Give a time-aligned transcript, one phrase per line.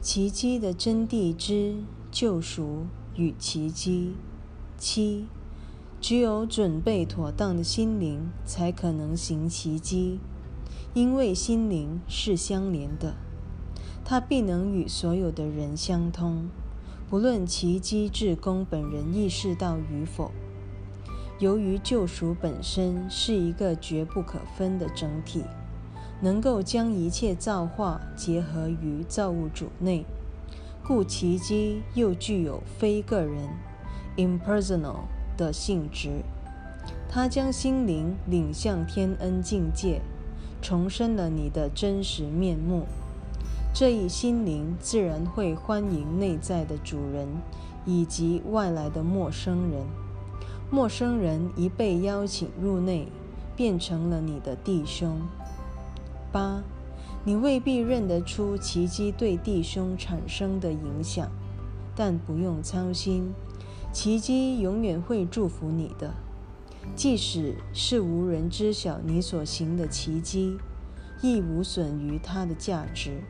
[0.00, 1.76] 奇迹的真谛之
[2.10, 4.14] 救赎与奇迹。
[4.76, 5.26] 七，
[6.00, 10.20] 只有准备妥当的心灵才可能行奇迹，
[10.92, 13.14] 因为心灵是相连的，
[14.04, 16.48] 它必能与所有的人相通，
[17.08, 20.30] 不论奇迹至公本人意识到与否。
[21.38, 25.42] 由于救赎本身是一个绝不可分的整体，
[26.24, 30.06] 能够将一切造化结合于造物主内，
[30.82, 33.50] 故奇迹又具有非个人
[34.16, 35.00] （impersonal）
[35.36, 36.22] 的性质。
[37.10, 40.00] 它将心灵领向天恩境界，
[40.62, 42.86] 重申了你的真实面目。
[43.74, 47.28] 这一心灵自然会欢迎内在的主人
[47.84, 49.82] 以及外来的陌生人。
[50.70, 53.08] 陌生人一被邀请入内，
[53.54, 55.20] 变成了你的弟兄。
[56.34, 56.64] 八，
[57.24, 61.30] 你未必认得出奇迹对弟兄产生的影响，
[61.94, 63.32] 但不用操心，
[63.92, 66.12] 奇迹永远会祝福你的，
[66.96, 70.58] 即使是无人知晓你所行的奇迹，
[71.22, 73.22] 亦无损于它的价值。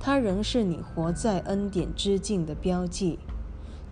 [0.00, 3.20] 它仍是你活在恩典之境的标记。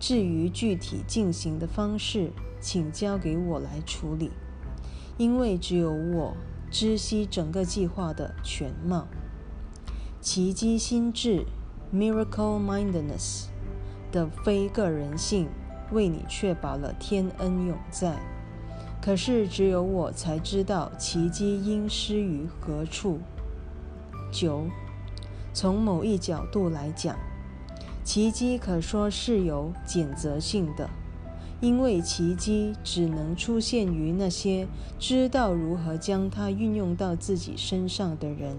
[0.01, 4.31] 至于具体进行的方式，请交给我来处理，
[5.17, 6.35] 因为只有我
[6.73, 9.07] 知悉整个计划的全貌。
[10.19, 11.45] 奇迹心智
[11.93, 13.45] （Miracle Mindedness）
[14.11, 15.47] 的非个人性
[15.91, 18.17] 为你确保了天恩永在。
[18.99, 23.19] 可是只有我才知道奇迹应施于何处。
[24.31, 24.65] 九，
[25.53, 27.15] 从某一角度来讲。
[28.03, 30.89] 奇迹可说是有谴责性的，
[31.63, 34.67] 因为奇迹只能出现于那些
[34.99, 38.57] 知道如何将它运用到自己身上的人。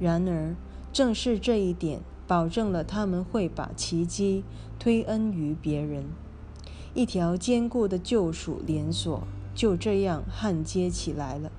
[0.00, 0.56] 然而，
[0.94, 4.44] 正是这一点保证了他们会把奇迹
[4.78, 6.06] 推恩于别人。
[6.94, 11.52] 一条坚固的救赎连锁就这样焊接起来了。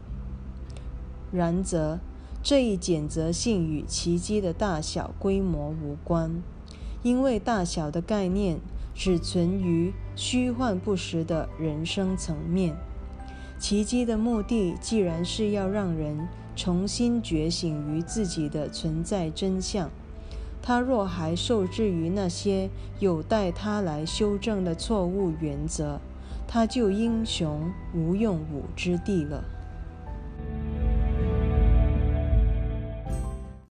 [1.32, 2.00] 然则，
[2.42, 6.42] 这一谴责性与奇迹的大小规模无关。
[7.04, 8.60] 因为大小的概念
[8.96, 12.76] 只存于虚幻不实的人生层面，
[13.60, 19.92] 奇迹的目的既然是要让人重新觉醒于自己的存在真相，
[20.60, 22.68] 他若还受制于那些
[23.00, 26.00] 有待他来修正的错误原则，
[26.48, 29.44] 他就英雄无用武之地了。